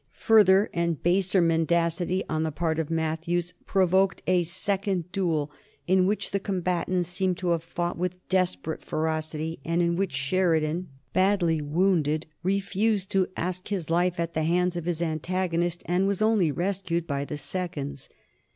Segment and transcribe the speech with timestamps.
[0.17, 5.51] Further and baser mendacity on the part of Matthews provoked a second duel,
[5.85, 10.87] in which the combatants seem to have fought with desperate ferocity, and in which Sheridan,
[11.13, 16.19] badly wounded, refused to ask his life at the hands of his antagonist and was
[16.19, 18.09] only rescued by the seconds.